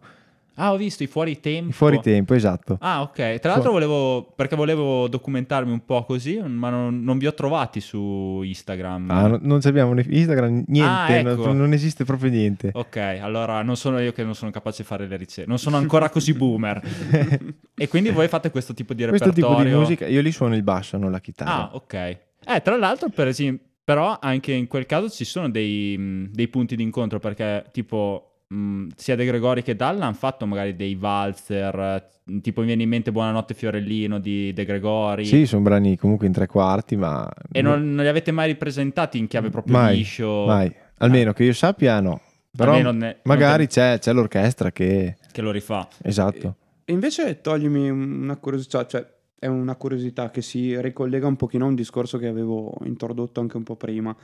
[0.61, 1.71] Ah, ho visto i fuori tempo.
[1.71, 2.79] i fuori tempo, esatto.
[2.81, 3.39] Ah, ok.
[3.39, 7.81] Tra l'altro volevo, perché volevo documentarmi un po' così, ma non, non vi ho trovati
[7.81, 9.09] su Instagram.
[9.09, 10.83] Ah, no- non abbiamo Instagram, niente,
[11.23, 11.47] Ah, ecco.
[11.47, 12.71] non, non esiste proprio niente.
[12.75, 15.77] Ok, allora non sono io che non sono capace di fare le ricerche, non sono
[15.77, 16.83] ancora così boomer.
[17.77, 19.73] e quindi voi fate questo tipo di Questo tipo repertorio?
[19.75, 21.71] di musica, io lì suono il basso, non la chitarra.
[21.71, 21.95] Ah, ok.
[21.95, 26.75] Eh, tra l'altro, per esempio, però anche in quel caso ci sono dei, dei punti
[26.75, 31.79] di incontro perché tipo mh, sia De Gregori che Dalla hanno fatto magari dei valzer,
[31.79, 35.25] eh, tipo mi viene in mente Buonanotte Fiorellino di De Gregori.
[35.25, 37.29] Sì, sono brani comunque in tre quarti, ma...
[37.53, 40.45] E non, non li avete mai ripresentati in chiave proprio mai, liscio?
[40.47, 40.73] mai.
[40.99, 42.21] Almeno che io sappia no.
[42.51, 45.17] Però ne- magari non c'è, c'è l'orchestra che...
[45.31, 45.87] Che lo rifà.
[46.03, 46.57] Esatto.
[46.85, 49.07] E invece toglimi una curiosità, cioè
[49.39, 53.57] è una curiosità che si ricollega un pochino a un discorso che avevo introdotto anche
[53.57, 54.15] un po' prima,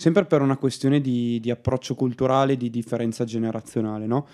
[0.00, 4.26] sempre per una questione di, di approccio culturale, di differenza generazionale, no?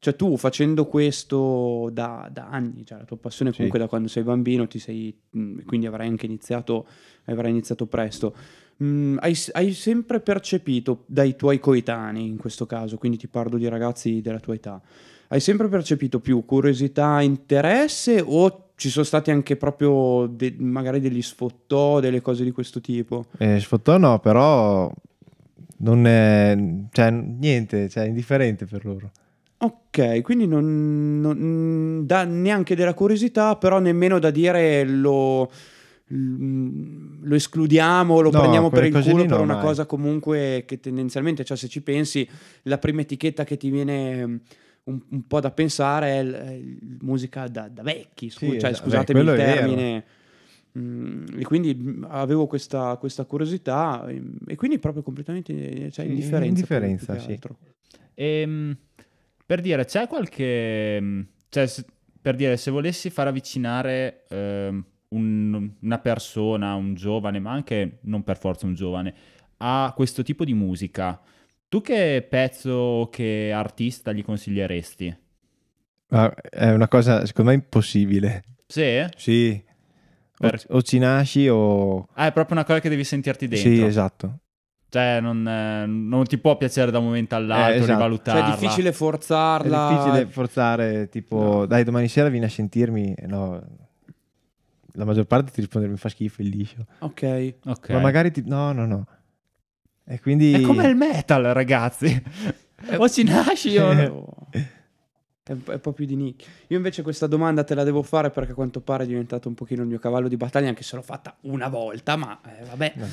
[0.00, 3.58] Cioè tu facendo questo da, da anni, cioè la tua passione Sì.
[3.58, 6.86] comunque da quando sei bambino, ti sei, mh, quindi avrai anche iniziato,
[7.26, 8.34] avrai iniziato presto,
[8.78, 13.68] mh, hai, hai sempre percepito dai tuoi coetanei in questo caso, quindi ti parlo di
[13.68, 14.82] ragazzi della tua età,
[15.28, 21.22] hai sempre percepito più curiosità, interesse o ci sono stati anche proprio de- magari degli
[21.22, 23.26] sfottò, delle cose di questo tipo?
[23.38, 24.92] Eh, sfottò no, però
[25.82, 26.56] non è...
[26.90, 29.10] Cioè, niente, cioè, indifferente per loro.
[29.58, 35.48] Ok, quindi non, non dà neanche della curiosità, però nemmeno da dire lo,
[36.08, 39.62] lo escludiamo, lo No, prendiamo per il culo per no, una mai.
[39.62, 42.28] cosa comunque che tendenzialmente, cioè se ci pensi,
[42.62, 44.40] la prima etichetta che ti viene
[44.84, 48.84] un, un po' da pensare è, il- musica da, da vecchi, scu- Sì, cioè, esatto.
[48.86, 50.02] scusatemi Beh, il è vero.
[50.78, 56.10] Mm, e quindi mm, avevo questa, questa curiosità ehm, e quindi proprio completamente cioè, Sì,
[56.10, 56.46] indifferenza.
[56.46, 57.32] indifferenza, sì.
[57.32, 57.58] altro.
[58.14, 58.76] Ehm,
[59.44, 61.00] per dire, c'è qualche...
[61.00, 61.66] mh, Cioè,
[62.22, 68.22] per dire, se volessi far avvicinare ehm, un- una persona, un giovane, ma anche non
[68.24, 69.14] per forza un giovane,
[69.58, 71.20] a questo tipo di musica,
[71.68, 75.16] tu che pezzo o che artista gli consiglieresti?
[76.08, 78.42] Ma è una cosa, secondo me, impossibile.
[78.66, 79.04] Sì?
[79.16, 79.62] Sì.
[80.38, 82.08] O, Per- o ci nasci o...
[82.14, 83.70] Ah, è proprio una cosa che devi sentirti dentro.
[83.70, 84.38] Sì, esatto.
[84.88, 87.92] Cioè, non, eh, non ti può piacere da un momento all'altro, Eh, esatto.
[87.92, 88.40] rivalutarla.
[88.42, 89.88] Cioè, è difficile È forzarla.
[89.88, 91.66] difficile forzare, tipo, No.
[91.66, 93.14] dai, domani sera vieni a sentirmi.
[93.26, 93.62] No,
[94.94, 96.84] la maggior parte ti risponde mi fa schifo il liscio.
[96.98, 97.54] Ok.
[97.66, 97.88] Ok.
[97.90, 98.42] Ma magari ti...
[98.44, 99.06] No, no, no.
[100.04, 100.52] E quindi...
[100.52, 102.22] È come il metal, ragazzi.
[102.98, 104.26] o ci nasci o.
[105.44, 106.46] È un, po', più di nicchia.
[106.68, 109.54] Io invece questa domanda te la devo fare perché a quanto pare è diventato un
[109.54, 112.92] pochino il mio cavallo di battaglia, anche se l'ho fatta una volta, ma eh, vabbè.
[112.94, 113.06] No.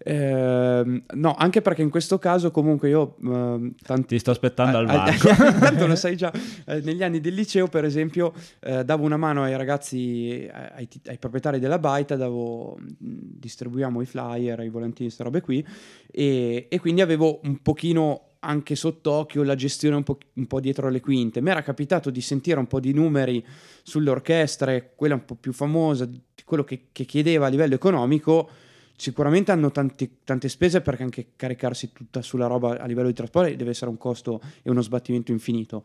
[0.00, 3.16] Ehm, no, anche perché in questo caso comunque io...
[3.22, 5.52] ehm, tanti- Ti sto aspettando al Ah, ah.
[5.52, 6.32] Tanto lo sai già,
[6.66, 10.88] Eh, negli anni del liceo per esempio eh, davo una mano ai ragazzi, eh, ai,
[11.06, 15.64] ai proprietari della baita, davo, distribuiamo i flyer, i volantini, queste robe qui
[16.10, 20.88] e, e quindi avevo un pochino anche sott'occhio la gestione un po', un po' dietro
[20.88, 21.40] le quinte.
[21.40, 23.44] Mi era capitato di sentire un po' di numeri
[23.82, 28.48] sulle orchestre, quella un po' più famosa, di quello che, che chiedeva a livello economico.
[28.96, 33.54] Sicuramente hanno tanti- tante spese perché anche caricarsi tutta sulla roba a livello di trasporto
[33.54, 35.84] deve essere un costo e uno sbattimento infinito.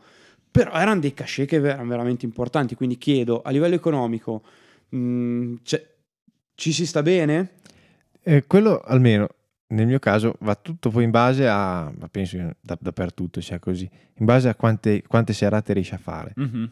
[0.50, 2.74] Però erano dei cachet che erano veramente importanti.
[2.74, 4.42] Quindi chiedo a livello economico,
[4.88, 5.86] mh, c'è-
[6.54, 7.50] ci si sta bene?
[8.22, 9.28] Eh, quello almeno
[9.68, 13.58] nel mio caso va tutto poi in base a, ma penso che da- dappertutto sia
[13.58, 16.32] così, in base a quante, quante serate riesci a fare.
[16.36, 16.70] Mhm.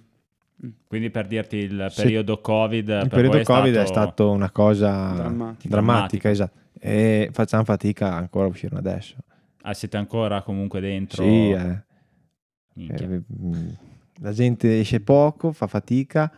[0.64, 0.68] Mm.
[0.86, 4.50] Quindi per dirti il Se- periodo Covid, Il per periodo voi Covid è stato una
[4.50, 5.68] cosa Drammatica.
[5.68, 6.58] drammatica, esatto.
[6.78, 9.16] E facciamo fatica ancora a uscirne adesso.
[9.62, 11.22] Ah, siete ancora comunque dentro?
[11.22, 11.82] Sì, eh.
[12.76, 13.68] Eh, mm,
[14.20, 16.30] la gente esce poco, fa fatica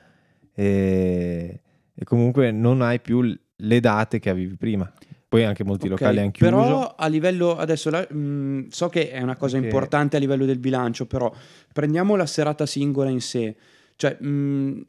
[0.52, 1.60] e,
[1.94, 3.20] e comunque non hai più
[3.56, 4.90] le date che avevi prima.
[5.35, 6.51] Poi anche molti Ok, locali hanno chiuso.
[6.53, 10.44] Però a livello adesso la- mh, so che è una cosa Perché- importante a livello
[10.44, 11.33] del bilancio, però
[11.73, 13.57] prendiamo la serata singola in sé.
[13.97, 14.87] Cioè, mh,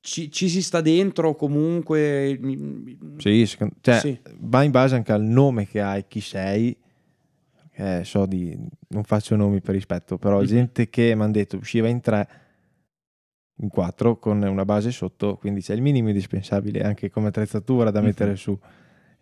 [0.00, 2.36] ci, ci si sta dentro comunque.
[2.40, 4.18] mh, Sì, secondo- cioè, Sì.
[4.40, 6.76] va in base anche al nome che hai, chi sei.
[7.74, 10.44] Eh, so di, non faccio nomi per rispetto, però Mhm.
[10.46, 12.28] gente che mi hanno detto usciva in tre,
[13.60, 18.00] in quattro, con una base sotto, quindi c'è il minimo indispensabile anche come attrezzatura da
[18.00, 18.06] Mhm.
[18.06, 18.58] mettere su.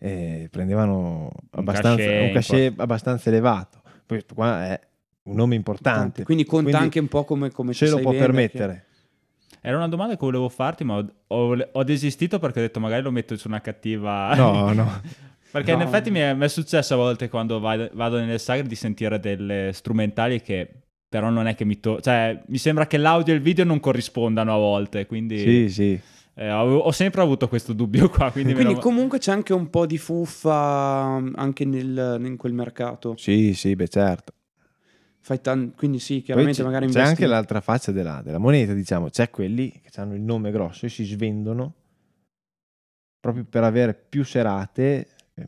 [0.02, 3.80] E prendevano abbastanza, cachet un cachet abbastanze elevato.
[3.82, 4.80] Poi questo qua è
[5.24, 6.24] un nome importante.
[6.24, 8.84] Quindi conta Quindi anche un po' come, come se ci lo può vendere, permettere.
[9.60, 13.02] Era una domanda che volevo farti, ma ho, ho- ho desistito perché ho detto magari
[13.02, 14.34] lo metto su una cattiva...
[14.34, 15.00] No, no.
[15.50, 15.84] Perché in No.
[15.84, 19.20] effetti mi è, mi è successo a volte quando vai- vado nelle sagre di sentire
[19.20, 20.66] delle strumentali che
[21.10, 21.78] però non è che mi...
[21.78, 25.68] To- cioè, mi sembra che l'audio e il video non corrispondano a volte, quindi Sì,
[25.68, 26.00] sì.
[26.40, 28.30] Eh, ho, ho sempre avuto questo dubbio qua.
[28.32, 32.54] Quindi, Quindi lo- comunque c'è anche un po' di fuffa mh, anche nel- in quel
[32.54, 33.14] mercato.
[33.18, 34.32] Sì, sì, beh certo.
[35.22, 38.72] Fai tan- quindi sì, chiaramente c'è, magari c'è investi- anche l'altra faccia della, della moneta,
[38.72, 41.74] diciamo, c'è quelli che hanno il nome grosso e si svendono
[43.20, 45.46] proprio per avere più serate, eh,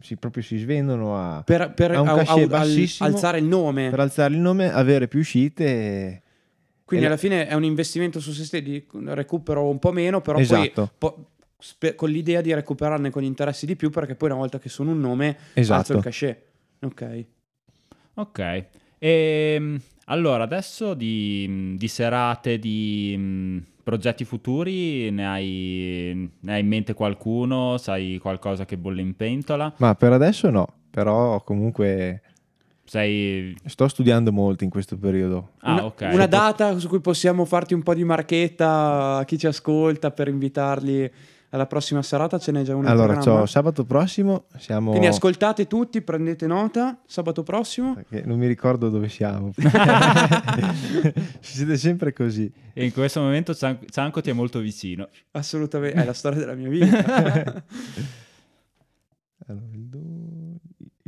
[0.00, 3.90] si, proprio si svendono a, per, per ha un cachet au- al- alzare il nome.
[3.90, 5.64] per alzare il nome, avere più uscite.
[5.64, 6.22] e-
[6.92, 10.38] Quindi e- alla fine è un investimento su se stessi, recupero un po' meno, però
[10.38, 10.90] Esatto.
[10.98, 11.26] poi po-
[11.58, 14.68] spe- con l'idea di recuperarne con gli interessi di più, perché poi una volta che
[14.68, 15.92] sono un nome, alzo Esatto.
[15.94, 16.42] il cachet.
[16.82, 17.24] Ok.
[18.14, 18.64] Ok.
[18.98, 26.66] Ehm, allora, adesso di, di serate, di mh, progetti futuri, ne hai, ne hai in
[26.68, 27.78] mente qualcuno?
[27.78, 29.72] Sai qualcosa che bolle in pentola?
[29.78, 32.20] Ma per adesso no, però comunque
[32.92, 33.56] Sei...
[33.64, 35.52] sto studiando molto in questo periodo.
[35.60, 36.10] Ah, una, ok.
[36.12, 40.28] una data su cui possiamo farti un po' di marchetta a chi ci ascolta per
[40.28, 41.10] invitarli
[41.48, 44.90] alla prossima serata, ce n'è già una Allora, c'ho sabato prossimo siamo...
[44.90, 47.94] Quindi ascoltate tutti, prendete nota, sabato prossimo.
[47.94, 49.54] perché non mi ricordo dove siamo.
[51.40, 52.52] Siete sempre così.
[52.74, 55.08] E in questo momento Cian- Cianco ti è molto vicino.
[55.30, 57.64] Assolutamente, è la storia della mia vita.
[59.48, 60.11] Allora, il, do-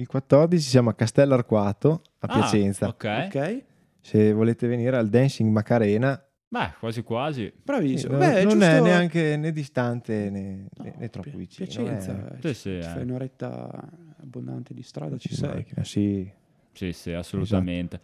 [0.05, 2.89] il 14 siamo a Castello Arquato a Ah, Piacenza.
[2.89, 3.05] ok.
[3.35, 3.63] ok,
[4.03, 7.45] Se volete venire al Dancing Macarena, Beh, quasi quasi.
[7.47, 8.13] sì, bravissimo.
[8.13, 11.67] non, Beh, non giusto- è neanche né distante né, No, né- troppo Pi- vicino.
[11.67, 12.37] Piacenza, eh.
[12.43, 12.83] Sì, ci- sì, ci eh.
[12.83, 13.89] fai un'oretta
[14.21, 15.65] abbondante di strada, ci sei.
[15.83, 16.31] sì.
[16.73, 17.99] Sì, sì, assolutamente.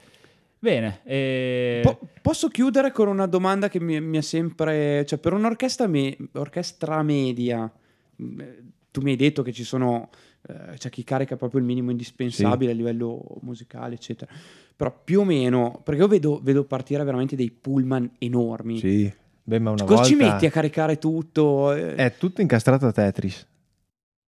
[0.59, 1.01] Bene.
[1.05, 5.05] e- Po- posso chiudere con una domanda che mi, mi ha sempre...
[5.05, 7.71] Cioè, per un'orchestra me- orchestra media,
[8.17, 8.43] mh,
[8.91, 10.09] tu mi hai detto che ci sono...
[10.49, 14.33] eh, c'è chi carica proprio il minimo indispensabile a livello musicale, eccetera.
[14.77, 18.79] Però più o meno, perché io vedo, vedo partire veramente dei pullman enormi.
[18.79, 19.13] Sì.
[19.43, 21.73] Beh, ma una Cosa volta ci metti a caricare tutto?
[21.73, 23.47] Eh, è tutto incastrato a Tetris.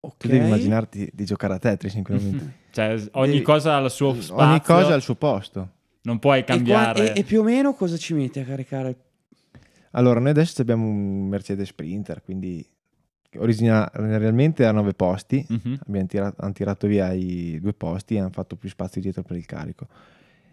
[0.01, 0.17] ok.
[0.17, 2.45] Tu devi immaginarti di giocare a Tetris in quel momento.
[2.71, 4.35] Cioè, ogni Devi- cosa ha il suo spazio.
[4.45, 5.69] Ogni cosa al suo posto.
[6.03, 7.13] Non puoi E, qua- cambiare.
[7.13, 8.95] e- e più o meno cosa ci metti a caricare?
[9.91, 12.65] Allora, noi adesso abbiamo un Mercedes Sprinter, quindi
[13.37, 15.79] originariamente a 9 posti, Mhm.
[15.87, 19.37] abbiamo tirato, hanno tirato via i due posti e hanno fatto più spazio dietro per
[19.37, 19.87] il carico.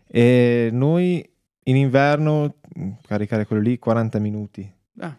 [0.07, 1.29] E noi
[1.65, 4.71] in inverno mh, caricare quello lì 40 minuti.
[5.01, 5.17] Ah,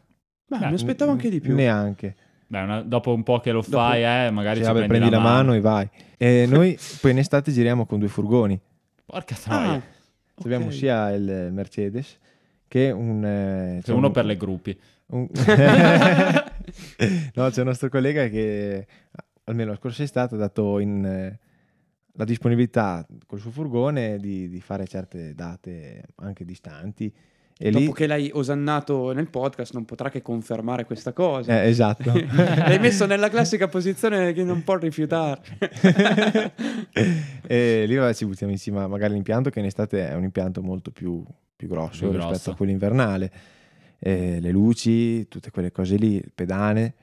[0.47, 1.53] beh, Beh, mi aspettavo anche di più.
[1.55, 2.16] Neanche.
[2.47, 5.10] Beh, una- dopo un po' che lo Dopo- fai, eh, magari ci vabbè, prendi, prendi
[5.12, 5.88] la mano e vai.
[6.18, 8.60] E noi poi in estate giriamo con due furgoni.
[9.05, 9.72] Porca troia.
[9.74, 9.82] Ah,
[10.43, 10.74] Abbiamo ok.
[10.74, 12.18] sia il Mercedes
[12.68, 13.24] che un...
[13.26, 14.80] eh, C'è c'è uno un- per le gruppi.
[15.07, 15.28] un-
[17.36, 18.88] no, c'è un nostro collega che
[19.45, 21.39] almeno la scorsa estate ha dato in, eh,
[22.13, 27.13] la disponibilità col suo furgone di, di fare certe date anche distanti.
[27.61, 31.61] E lì, Dopo che l'hai osannato nel podcast, non potrà che confermare questa cosa.
[31.61, 32.09] Eh, esatto.
[32.15, 35.41] l'hai messo nella classica posizione che non può rifiutare.
[37.45, 40.61] e lì vabbè, ci buttiamo insieme a magari l'impianto che in estate è un impianto
[40.61, 41.22] molto più,
[41.53, 42.51] più grosso Più rispetto grosso.
[42.51, 43.32] a quello invernale.
[43.99, 46.93] Eh, le luci, tutte quelle cose lì, il pedane.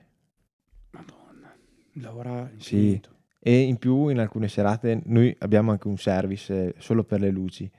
[0.91, 1.55] Madonna,
[1.95, 2.77] lavora Sì.
[2.77, 3.15] infinito.
[3.39, 7.31] E in più in alcune serate noi abbiamo anche un service eh, solo per le
[7.31, 7.71] luci.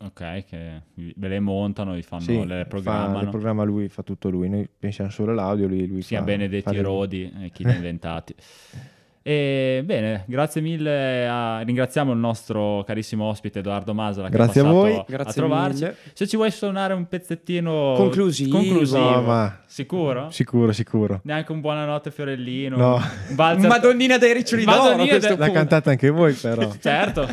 [0.00, 3.20] Ok, che ve le montano, vi fanno, Sì, le fa- programmano.
[3.24, 4.48] le programma lui, fa tutto lui.
[4.50, 7.74] Noi pensiamo solo all'audio, lui, lui sia fa, Benedetti fa Rodi, eh, chi li ha
[7.74, 8.34] inventati.
[9.28, 11.26] E bene, grazie mille.
[11.26, 14.92] a- ringraziamo il nostro carissimo ospite Edoardo Masala che Grazie è a voi.
[14.94, 15.82] a Grazie trovarci.
[15.82, 15.96] mille.
[16.12, 18.56] Se ci vuoi suonare un pezzettino Conclusivo.
[18.56, 20.30] conclusivo, No, ma- sicuro?
[20.30, 21.20] Sicuro, sicuro.
[21.24, 22.76] Neanche un buonanotte Fiorellino.
[22.76, 23.00] No.
[23.34, 25.52] valzer- Madonnina dei riccioli d'oro Madonnina dei- L'ha punto.
[25.52, 26.70] cantata anche voi però.
[26.80, 27.28] Certo.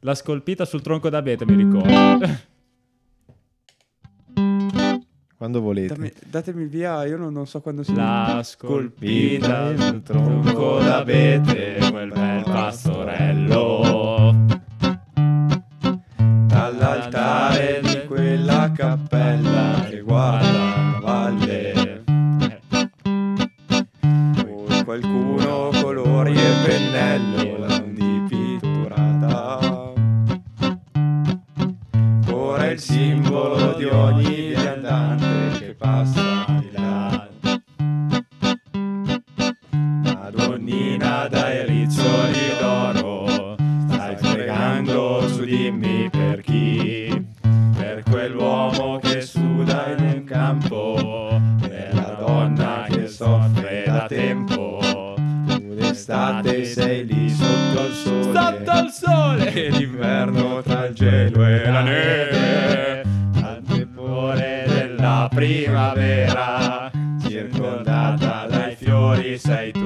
[0.00, 1.90] La scolpita sul tronco d'abete, mi ricordo.
[5.42, 5.94] Quando volete.
[5.94, 11.78] Dammi- datemi il via, io non, non so quando si La scolpita sul tronco d'abete,
[11.90, 14.46] quel bel pastorello.
[16.46, 22.04] Dall'altare di quella cappella che guarda la valle.
[24.44, 29.58] Poi qualcuno colori e pennello l'han dipitturata.
[32.30, 34.41] Ora è il simbolo di ogni
[35.82, 37.28] passa di là.
[40.14, 43.56] Madonnina dai riccioli d'oro,
[43.88, 47.26] stai pregando su dimmi per chi?
[47.76, 54.78] Per quell'uomo che suda in un campo, per la donna che soffre da tempo.
[55.48, 59.52] Tu d'estate sei lì sotto il sole, Sotto il sole!
[59.52, 62.81] e d'inverno tra il gelo e la neve.
[65.42, 66.88] Primavera,
[67.20, 69.81] circondata dai fiori sei tu,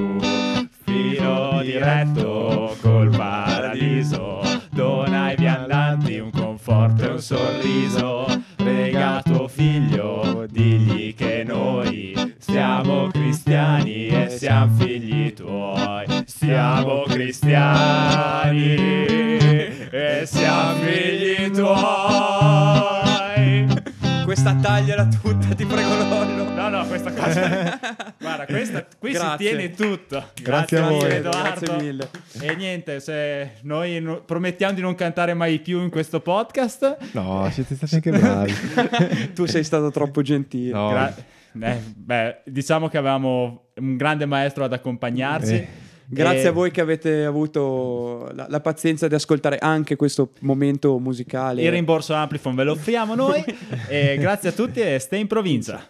[24.61, 26.51] tagliala tutta, ti prego Lollo.
[26.55, 27.79] No, no, questa cosa.
[28.19, 29.49] Guarda, questa, qui si Grazie.
[29.49, 30.31] tiene tutto.
[30.43, 31.11] Grazie a mille, voi.
[31.13, 31.41] Edoardo.
[31.65, 32.11] Grazie mille.
[32.41, 36.97] E niente, se noi no- promettiamo di non cantare mai più in questo podcast.
[37.13, 38.55] No, siete stati anche bravi.
[39.35, 40.73] tu sei stato troppo gentile.
[40.73, 40.89] No.
[40.89, 41.15] gra-
[41.61, 45.55] eh, beh, diciamo che avevamo un grande maestro ad accompagnarci.
[45.55, 45.69] Eh.
[46.09, 50.99] Grazie E- a voi che avete avuto la, la pazienza di ascoltare anche questo momento
[50.99, 51.63] musicale.
[51.63, 53.45] Il rimborso Amplifon ve lo offriamo noi.
[54.19, 55.87] grazie a tutti e stay in provincia.